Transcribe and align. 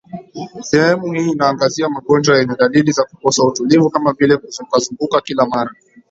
Sehemu 0.61 1.13
hii 1.13 1.31
inaangazia 1.31 1.89
magonjwa 1.89 2.37
yenye 2.39 2.55
dalili 2.55 2.91
za 2.91 3.03
kukosa 3.03 3.43
utulivu 3.43 3.89
kama 3.89 4.13
vile 4.13 4.37
kuzungukazunguka 4.37 5.21
kila 5.21 5.45
mara 5.45 5.71